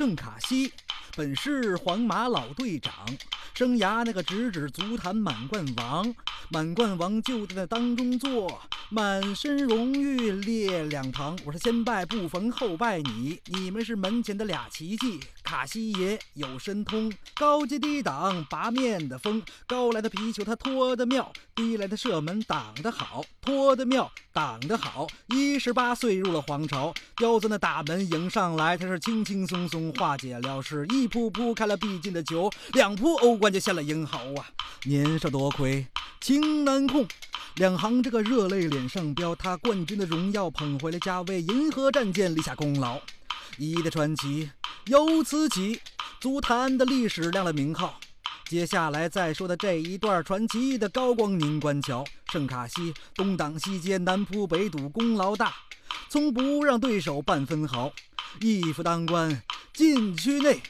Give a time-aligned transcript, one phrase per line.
[0.00, 0.72] 圣卡西，
[1.14, 2.90] 本是皇马老队长，
[3.52, 6.14] 生涯那个直指足坛满贯王，
[6.48, 8.58] 满贯王就在那当中坐，
[8.88, 11.38] 满身荣誉列两堂。
[11.44, 15.20] 我是先拜不逢后拜你，你们是门前的俩奇迹。
[15.42, 25.06] 卡西爷有神通，高阶低挡拔面的风，高来的皮球他拖得妙，低来的射门挡得好，拖得妙挡得好。
[25.28, 34.48] 一十八岁入了皇朝，刁钻的大门迎上来，他是轻轻松松化解了事，一扑扑开了必进的球，两扑欧冠就献了英豪啊！
[34.84, 35.86] 年少多亏，
[36.20, 37.06] 情难控。
[37.56, 43.00] 两行这个热泪脸上飙，他冠军的荣耀捧回了家，为银河战舰立下功劳。
[43.58, 44.50] 一的传奇
[44.86, 45.80] 由此起，
[46.20, 47.98] 足坛的历史亮了名号。
[48.50, 55.54] 接下来再说的这一段传奇的高光，您观瞧：圣卡西东挡西接，南扑北堵，功劳大，
[56.08, 57.92] 从不让对手半分毫。
[58.40, 59.40] 一夫当关，
[59.72, 60.60] 禁区内。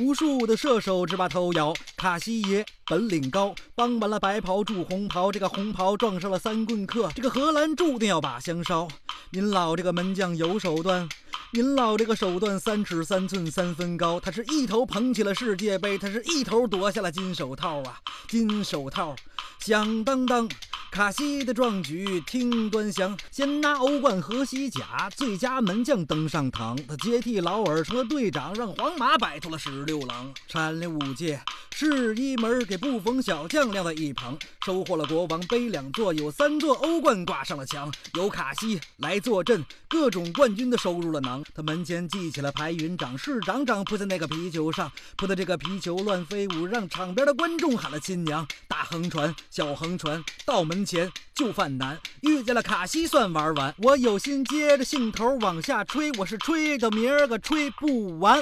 [0.00, 8.88] 无数的射手只把头摇，卡西爷本领高，帮完了白袍助红袍，这个红袍撞上了三棍客，这个荷兰注定要把香烧。
[9.30, 11.06] 您老这个门将有手段，
[11.52, 19.14] 您老这个手段三尺三寸三分高，他是一头捧起了世界杯，他是一头夺下了金手套啊，金手套
[19.60, 20.48] 响当当。
[20.96, 31.38] 卡西的壮举听端详，先拿欧冠和西甲最佳门将登上堂，他接替劳尔成了队长，让皇马摆脱了十六郎，蝉联五届
[31.74, 41.44] 是一门，给布冯小将晾在一旁，收获了国王杯两座，有三座欧冠挂上了墙，有卡西来坐镇，各种冠军都收入了囊。
[41.54, 48.48] 他门前系起了排云掌，是掌掌扑在那个皮球上，扑的这个皮球乱飞舞，让场边的观众喊了亲娘。
[48.66, 50.85] 大横传，小横传，到门。
[50.86, 53.74] 钱就犯难，遇见了卡西算玩完。
[53.78, 58.40] 我有心接着兴头往下吹，我是吹到明儿个吹不完。